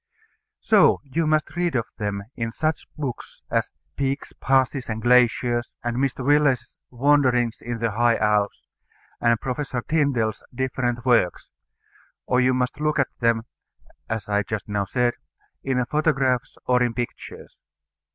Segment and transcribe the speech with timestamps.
[0.61, 5.97] So you must read of them in such books as Peaks, Passes, and Glaciers, and
[5.97, 6.25] Mr.
[6.25, 8.65] Willes's Wanderings in the High Alps,
[9.21, 11.51] and Professor Tyndall's different works;
[12.25, 13.43] or you must look at them
[14.09, 15.13] (as I just now said)
[15.63, 17.59] in photographs or in pictures.